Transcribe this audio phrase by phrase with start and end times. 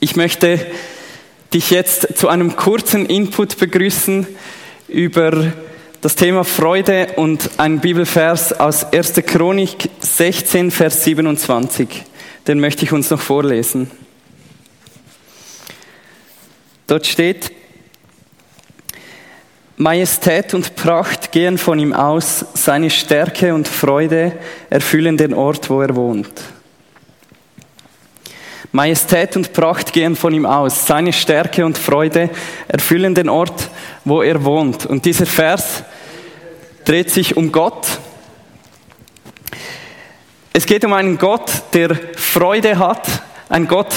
[0.00, 0.64] Ich möchte
[1.52, 4.26] dich jetzt zu einem kurzen Input begrüßen
[4.88, 5.52] über
[6.00, 9.14] das Thema Freude und ein Bibelvers aus 1.
[9.26, 11.88] Chronik 16, Vers 27.
[12.46, 13.90] Den möchte ich uns noch vorlesen.
[16.86, 17.50] Dort steht,
[19.76, 24.32] Majestät und Pracht gehen von ihm aus, seine Stärke und Freude
[24.70, 26.30] erfüllen den Ort, wo er wohnt.
[28.74, 32.28] Majestät und Pracht gehen von ihm aus, seine Stärke und Freude
[32.66, 33.70] erfüllen den Ort,
[34.04, 34.84] wo er wohnt.
[34.84, 35.84] Und dieser Vers
[36.84, 37.86] dreht sich um Gott.
[40.52, 43.06] Es geht um einen Gott, der Freude hat,
[43.48, 43.94] ein Gott,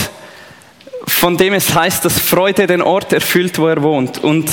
[1.07, 4.23] von dem es heißt, dass Freude den Ort erfüllt, wo er wohnt.
[4.23, 4.47] Und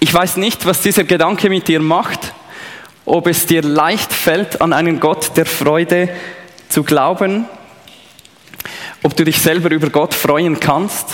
[0.00, 2.34] ich weiß nicht, was dieser Gedanke mit dir macht,
[3.06, 6.10] ob es dir leicht fällt, an einen Gott der Freude
[6.68, 7.46] zu glauben,
[9.02, 11.06] ob du dich selber über Gott freuen kannst.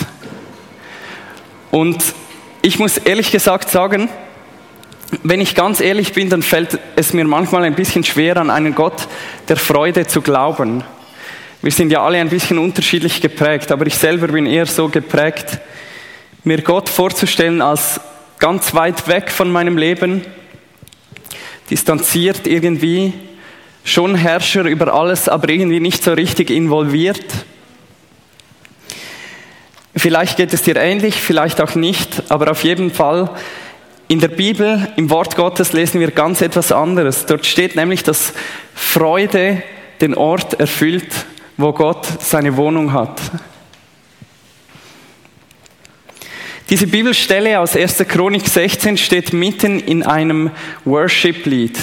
[1.71, 2.03] Und
[2.61, 4.09] ich muss ehrlich gesagt sagen,
[5.23, 8.75] wenn ich ganz ehrlich bin, dann fällt es mir manchmal ein bisschen schwer, an einen
[8.75, 9.07] Gott
[9.47, 10.83] der Freude zu glauben.
[11.61, 15.59] Wir sind ja alle ein bisschen unterschiedlich geprägt, aber ich selber bin eher so geprägt,
[16.43, 17.99] mir Gott vorzustellen als
[18.37, 20.25] ganz weit weg von meinem Leben,
[21.69, 23.13] distanziert irgendwie,
[23.83, 27.25] schon Herrscher über alles, aber irgendwie nicht so richtig involviert.
[29.95, 33.31] Vielleicht geht es dir ähnlich, vielleicht auch nicht, aber auf jeden Fall
[34.07, 37.25] in der Bibel, im Wort Gottes lesen wir ganz etwas anderes.
[37.25, 38.33] Dort steht nämlich, dass
[38.73, 39.61] Freude
[40.01, 41.11] den Ort erfüllt,
[41.57, 43.19] wo Gott seine Wohnung hat.
[46.69, 47.97] Diese Bibelstelle aus 1.
[48.07, 50.51] Chronik 16 steht mitten in einem
[50.85, 51.77] Worship-Lied.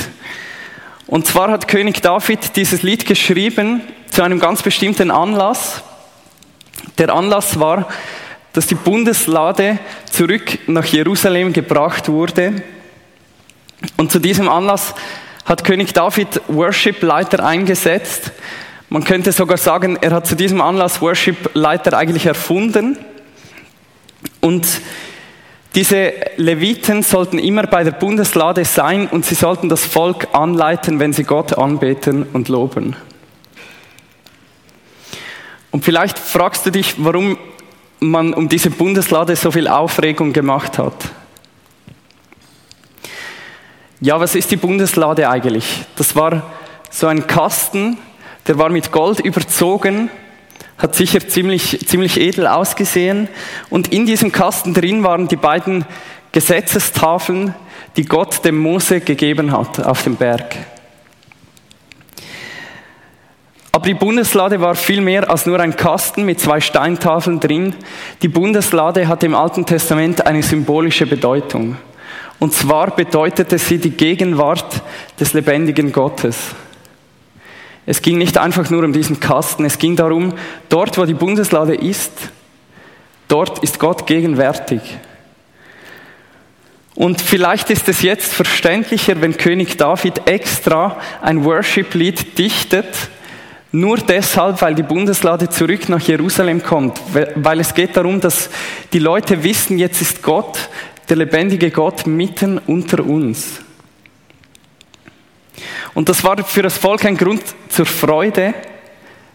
[1.07, 5.83] Und zwar hat König David dieses Lied geschrieben zu einem ganz bestimmten Anlass.
[6.99, 7.89] Der Anlass war,
[8.53, 9.79] dass die Bundeslade
[10.11, 12.63] zurück nach Jerusalem gebracht wurde.
[13.97, 14.95] Und zu diesem Anlass
[15.45, 18.33] hat König David Worship-Leiter eingesetzt.
[18.89, 22.99] Man könnte sogar sagen, er hat zu diesem Anlass Worship-Leiter eigentlich erfunden.
[24.41, 24.67] Und
[25.77, 31.13] diese Leviten sollten immer bei der Bundeslade sein und sie sollten das Volk anleiten, wenn
[31.13, 32.97] sie Gott anbeten und loben.
[35.71, 37.37] Und vielleicht fragst du dich, warum
[38.01, 40.95] man um diese Bundeslade so viel Aufregung gemacht hat.
[44.01, 45.85] Ja, was ist die Bundeslade eigentlich?
[45.97, 46.55] Das war
[46.91, 47.99] so ein Kasten,
[48.47, 50.09] der war mit Gold überzogen
[50.79, 53.29] hat sicher ziemlich, ziemlich edel ausgesehen.
[53.71, 55.85] Und in diesem Kasten drin waren die beiden
[56.33, 57.55] Gesetzestafeln,
[57.97, 60.57] die Gott dem Mose gegeben hat auf dem Berg.
[63.73, 67.75] Aber die Bundeslade war viel mehr als nur ein Kasten mit zwei Steintafeln drin.
[68.23, 71.77] Die Bundeslade hatte im Alten Testament eine symbolische Bedeutung.
[72.39, 74.83] Und zwar bedeutete sie die Gegenwart
[75.21, 76.55] des lebendigen Gottes.
[77.87, 80.35] Es ging nicht einfach nur um diesen Kasten, es ging darum,
[80.69, 82.13] dort, wo die Bundeslade ist,
[83.29, 84.81] dort ist Gott gegenwärtig.
[86.97, 92.87] Und vielleicht ist es jetzt verständlicher, wenn König David extra ein Worship-Lied dichtet,
[93.71, 96.99] nur deshalb, weil die Bundeslade zurück nach Jerusalem kommt,
[97.35, 98.49] weil es geht darum, dass
[98.93, 100.71] die Leute wissen, jetzt ist Gott,
[101.09, 103.61] der lebendige Gott, mitten unter uns.
[105.97, 108.53] Und das war für das Volk ein Grund zur Freude.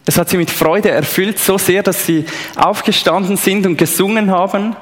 [0.06, 2.24] Es hat sie mit Freude erfüllt, so sehr, dass sie
[2.56, 4.76] aufgestanden sind und gesungen haben.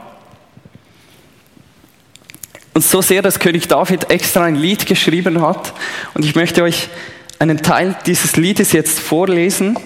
[2.73, 5.73] Und so sehr, dass König David extra ein Lied geschrieben hat.
[6.15, 6.89] Und ich möchte euch
[7.39, 9.79] einen Teil dieses Liedes jetzt vorlesen.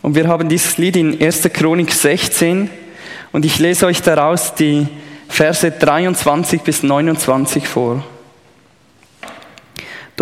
[0.00, 1.50] Und wir haben dieses Lied in 1.
[1.52, 2.70] Chronik 16.
[3.32, 4.86] Und ich lese euch daraus die
[5.28, 8.04] Verse 23 bis 29 vor.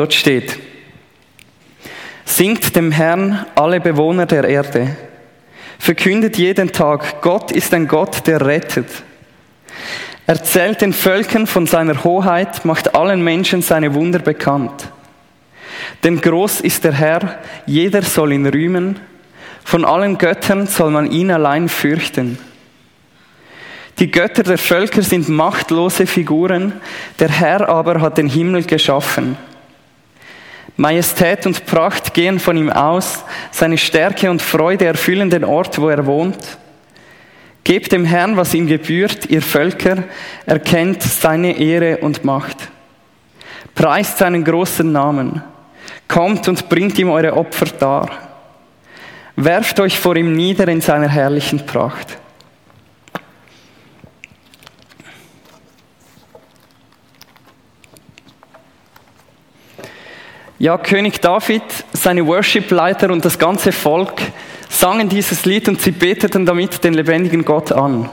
[0.01, 0.59] Dort steht,
[2.25, 4.97] Singt dem Herrn alle Bewohner der Erde.
[5.79, 8.87] Verkündet jeden Tag, Gott ist ein Gott, der rettet.
[10.27, 14.89] Erzählt den Völkern von seiner Hoheit, macht allen Menschen seine Wunder bekannt.
[16.03, 18.99] Denn groß ist der Herr, jeder soll ihn rühmen,
[19.65, 22.39] von allen Göttern soll man ihn allein fürchten.
[23.99, 26.81] Die Götter der Völker sind machtlose Figuren,
[27.19, 29.37] der Herr aber hat den Himmel geschaffen.
[30.81, 35.91] Majestät und Pracht gehen von ihm aus, seine Stärke und Freude erfüllen den Ort, wo
[35.91, 36.57] er wohnt.
[37.65, 40.05] Gebt dem Herrn, was ihm gebührt, ihr Völker,
[40.47, 42.57] erkennt seine Ehre und Macht.
[43.75, 45.43] Preist seinen großen Namen,
[46.09, 48.09] kommt und bringt ihm eure Opfer dar.
[49.37, 52.17] werft euch vor ihm nieder in seiner herrlichen Pracht.
[60.61, 61.63] Ja, König David,
[61.95, 64.21] seine Worship-Leiter und das ganze Volk
[64.69, 68.11] sangen dieses Lied und sie beteten damit den lebendigen Gott an.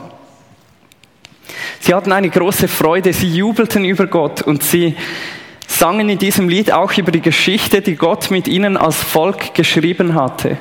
[1.80, 4.96] Sie hatten eine große Freude, sie jubelten über Gott und sie
[5.66, 10.14] sangen in diesem Lied auch über die Geschichte, die Gott mit ihnen als Volk geschrieben
[10.14, 10.56] hatte.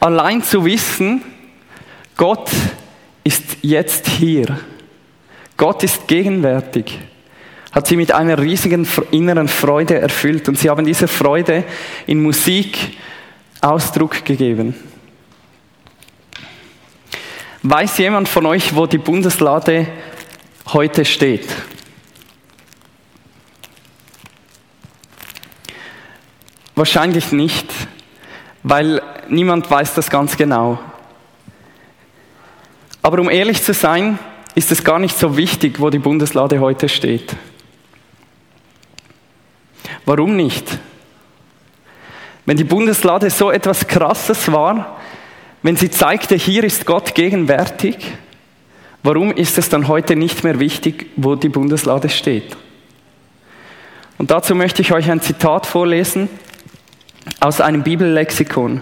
[0.00, 1.22] Allein zu wissen,
[2.14, 2.50] Gott
[3.24, 4.60] ist jetzt hier.
[5.56, 6.98] Gott ist gegenwärtig
[7.72, 11.64] hat sie mit einer riesigen inneren Freude erfüllt und sie haben dieser Freude
[12.06, 12.96] in Musik
[13.60, 14.74] Ausdruck gegeben.
[17.62, 19.86] Weiß jemand von euch, wo die Bundeslade
[20.72, 21.46] heute steht?
[26.74, 27.66] Wahrscheinlich nicht,
[28.62, 30.78] weil niemand weiß das ganz genau.
[33.02, 34.18] Aber um ehrlich zu sein,
[34.54, 37.36] ist es gar nicht so wichtig, wo die Bundeslade heute steht.
[40.10, 40.66] Warum nicht?
[42.44, 44.98] Wenn die Bundeslade so etwas Krasses war,
[45.62, 47.96] wenn sie zeigte, hier ist Gott gegenwärtig,
[49.04, 52.56] warum ist es dann heute nicht mehr wichtig, wo die Bundeslade steht?
[54.18, 56.28] Und dazu möchte ich euch ein Zitat vorlesen
[57.38, 58.80] aus einem Bibellexikon.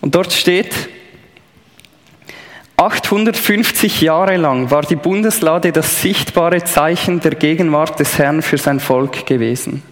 [0.00, 0.74] Und dort steht,
[2.78, 8.78] 850 Jahre lang war die Bundeslade das sichtbare Zeichen der Gegenwart des Herrn für sein
[8.78, 9.82] Volk gewesen.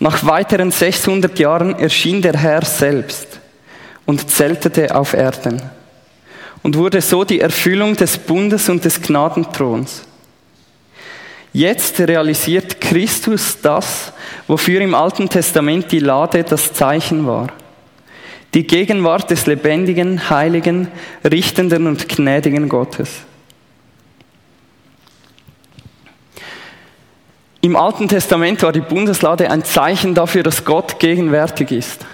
[0.00, 3.38] Nach weiteren 600 Jahren erschien der Herr selbst
[4.06, 5.60] und zeltete auf Erden
[6.62, 10.04] und wurde so die Erfüllung des Bundes und des Gnadenthrons.
[11.52, 14.10] Jetzt realisiert Christus das,
[14.46, 17.48] wofür im Alten Testament die Lade das Zeichen war
[18.56, 20.88] die Gegenwart des lebendigen, heiligen,
[21.22, 23.10] richtenden und gnädigen Gottes.
[27.60, 32.06] Im Alten Testament war die Bundeslade ein Zeichen dafür, dass Gott gegenwärtig ist.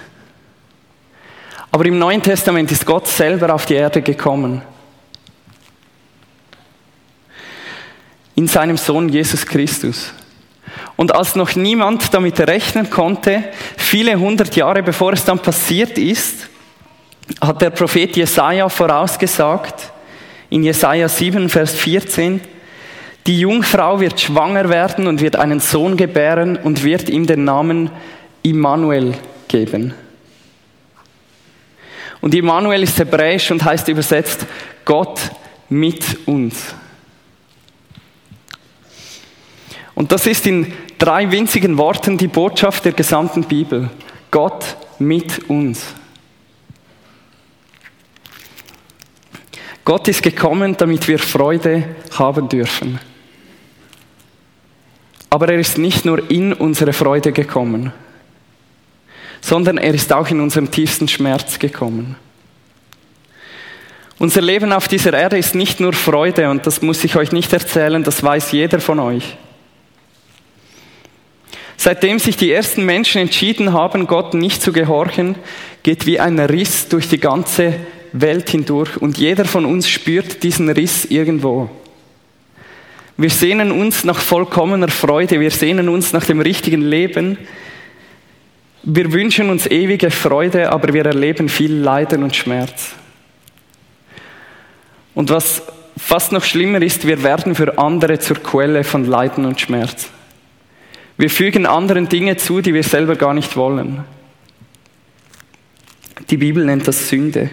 [1.71, 4.62] Aber im Neuen Testament ist Gott selber auf die Erde gekommen.
[8.35, 10.12] In seinem Sohn Jesus Christus.
[11.02, 13.43] Und als noch niemand damit rechnen konnte,
[13.76, 16.49] viele hundert Jahre bevor es dann passiert ist,
[17.40, 19.90] hat der Prophet Jesaja vorausgesagt,
[20.49, 22.40] in Jesaja 7, Vers 14,
[23.26, 27.90] die Jungfrau wird schwanger werden und wird einen Sohn gebären und wird ihm den Namen
[28.44, 29.14] Immanuel
[29.48, 29.94] geben.
[32.20, 34.46] Und Immanuel ist hebräisch und heißt übersetzt
[34.84, 35.19] Gott
[35.69, 36.76] mit uns.
[39.94, 40.72] Und das ist in
[41.02, 43.90] drei winzigen Worten die Botschaft der gesamten Bibel.
[44.31, 45.84] Gott mit uns.
[49.84, 53.00] Gott ist gekommen, damit wir Freude haben dürfen.
[55.28, 57.93] Aber er ist nicht nur in unsere Freude gekommen,
[59.40, 62.14] sondern er ist auch in unserem tiefsten Schmerz gekommen.
[64.20, 67.52] Unser Leben auf dieser Erde ist nicht nur Freude und das muss ich euch nicht
[67.52, 69.37] erzählen, das weiß jeder von euch.
[71.84, 75.34] Seitdem sich die ersten Menschen entschieden haben, Gott nicht zu gehorchen,
[75.82, 77.74] geht wie ein Riss durch die ganze
[78.12, 81.69] Welt hindurch und jeder von uns spürt diesen Riss irgendwo.
[83.17, 87.36] Wir sehnen uns nach vollkommener Freude, wir sehnen uns nach dem richtigen Leben.
[88.84, 92.93] Wir wünschen uns ewige Freude, aber wir erleben viel Leiden und Schmerz.
[95.17, 95.65] Und was
[95.98, 100.10] fast noch schlimmer ist, wir werden für andere zur Quelle von Leiden und Schmerz.
[101.22, 104.02] Wir fügen anderen Dinge zu, die wir selber gar nicht wollen.
[106.31, 107.48] Die Bibel nennt das Sünde.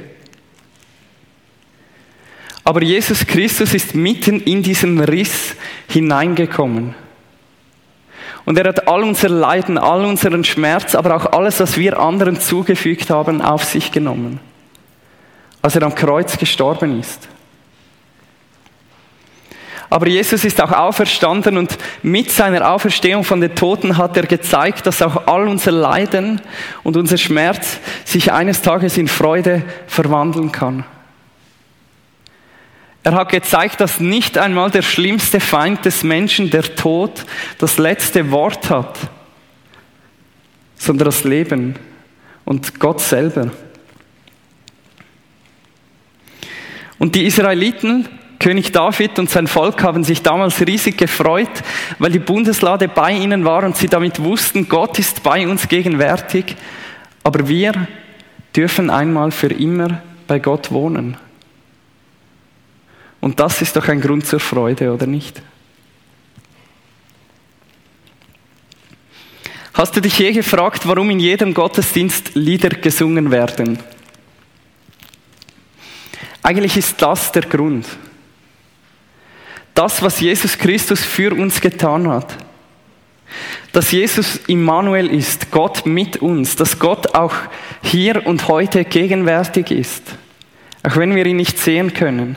[2.64, 5.56] Aber Jesus Christus ist mitten in diesen Riss
[5.88, 6.96] hineingekommen.
[8.44, 12.40] Und er hat all unser Leiden, all unseren Schmerz, aber auch alles, was wir anderen
[12.40, 14.40] zugefügt haben, auf sich genommen.
[15.62, 17.30] Als er am Kreuz gestorben ist.
[19.90, 24.86] Aber Jesus ist auch auferstanden und mit seiner Auferstehung von den Toten hat er gezeigt,
[24.86, 26.42] dass auch all unser Leiden
[26.84, 30.86] und unser Schmerz sich eines Tages in Freude verwandeln kann.
[33.02, 37.26] Er hat gezeigt, dass nicht einmal der schlimmste Feind des Menschen, der Tod,
[37.58, 39.00] das letzte Wort hat,
[40.76, 41.76] sondern das Leben
[42.46, 43.50] und Gott selber.
[47.00, 48.08] Und die Israeliten
[48.40, 51.50] König David und sein Volk haben sich damals riesig gefreut,
[52.00, 56.56] weil die Bundeslade bei ihnen war und sie damit wussten, Gott ist bei uns gegenwärtig,
[57.22, 57.74] aber wir
[58.56, 61.18] dürfen einmal für immer bei Gott wohnen.
[63.20, 65.42] Und das ist doch ein Grund zur Freude, oder nicht?
[69.74, 73.80] Hast du dich je gefragt, warum in jedem Gottesdienst Lieder gesungen werden?
[76.42, 77.86] Eigentlich ist das der Grund
[79.80, 82.36] das, was Jesus Christus für uns getan hat.
[83.72, 87.34] Dass Jesus Immanuel ist, Gott mit uns, dass Gott auch
[87.82, 90.04] hier und heute gegenwärtig ist,
[90.84, 92.36] auch wenn wir ihn nicht sehen können.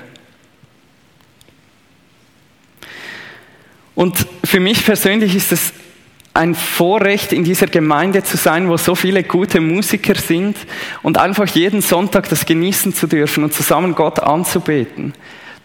[3.97, 5.73] Und für mich persönlich ist es
[6.35, 10.57] ein Vorrecht, in dieser Gemeinde zu sein, wo so viele gute Musiker sind
[11.03, 15.15] und einfach jeden Sonntag das genießen zu dürfen und zusammen Gott anzubeten.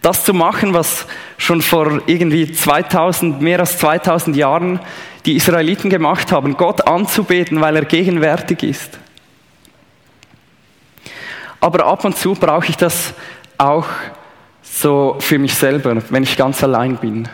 [0.02, 1.06] Das zu machen, was
[1.38, 4.80] schon vor irgendwie 2000, mehr als 2000 Jahren
[5.26, 8.98] die Israeliten gemacht haben, Gott anzubeten, weil er gegenwärtig ist.
[11.60, 13.14] Aber ab und zu brauche ich das
[13.58, 13.86] auch
[14.62, 17.28] so für mich selber, wenn ich ganz allein bin.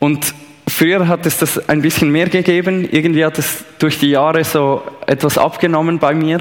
[0.00, 0.34] Und
[0.66, 4.82] früher hat es das ein bisschen mehr gegeben, irgendwie hat es durch die Jahre so
[5.06, 6.40] etwas abgenommen bei mir.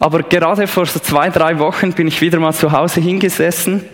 [0.00, 3.84] Aber gerade vor so zwei, drei Wochen bin ich wieder mal zu Hause hingesessen,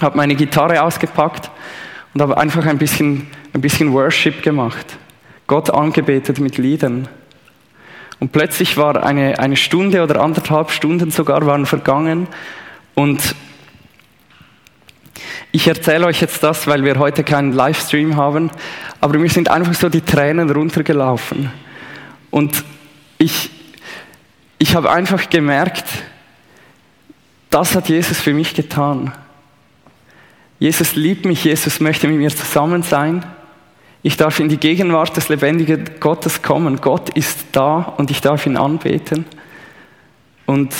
[0.00, 1.48] habe meine Gitarre ausgepackt
[2.12, 4.98] und habe einfach ein bisschen, ein bisschen Worship gemacht.
[5.46, 7.06] Gott angebetet mit Liedern.
[8.18, 12.26] Und plötzlich war eine, eine Stunde oder anderthalb Stunden sogar waren vergangen
[12.94, 13.36] und
[15.52, 18.50] ich erzähle euch jetzt das, weil wir heute keinen Livestream haben,
[19.00, 21.52] aber mir sind einfach so die Tränen runtergelaufen.
[22.30, 22.64] Und
[23.18, 23.50] ich,
[24.62, 25.84] ich habe einfach gemerkt,
[27.50, 29.12] das hat Jesus für mich getan.
[30.60, 33.26] Jesus liebt mich, Jesus möchte mit mir zusammen sein.
[34.04, 36.80] Ich darf in die Gegenwart des lebendigen Gottes kommen.
[36.80, 39.24] Gott ist da und ich darf ihn anbeten.
[40.46, 40.72] Und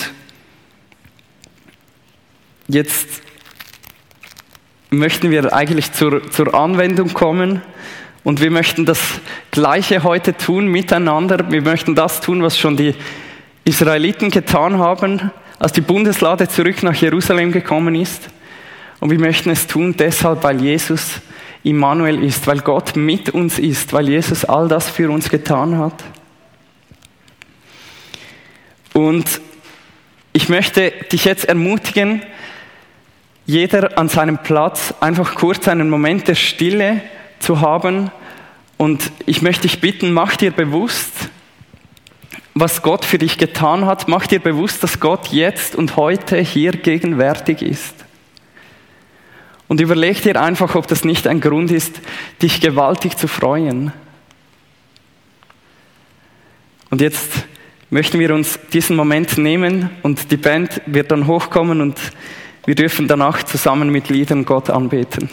[2.69, 3.09] jetzt
[4.91, 7.63] möchten wir eigentlich zur, zur Anwendung kommen
[8.23, 9.01] und wir möchten das
[9.51, 11.51] Gleiche heute tun miteinander.
[11.51, 12.95] Wir möchten das tun, was schon die
[13.65, 18.29] Israeliten getan haben, als die Bundeslade zurück nach Jerusalem gekommen ist.
[19.01, 21.21] Und wir möchten es tun deshalb, weil Jesus
[21.63, 26.03] Immanuel ist, weil Gott mit uns ist, weil Jesus all das für uns getan hat.
[28.93, 29.41] Und
[30.33, 32.23] ich möchte dich jetzt ermutigen,
[33.47, 37.01] jeder an seinem Platz einfach kurz einen Moment der Stille
[37.39, 38.11] zu haben.
[38.77, 41.13] Und ich möchte dich bitten, mach dir bewusst,
[42.55, 46.73] was Gott für dich getan hat, mach dir bewusst, dass Gott jetzt und heute hier
[46.73, 47.95] gegenwärtig ist.
[49.69, 52.01] Und überleg dir einfach, ob das nicht ein Grund ist,
[52.43, 53.93] dich gewaltig zu freuen.
[56.91, 57.47] Und jetzt
[57.89, 61.99] möchten wir uns diesen Moment nehmen und die Band wird dann hochkommen und
[62.67, 65.31] wir dürfen danach zusammen mit Liedern Gott anbeten.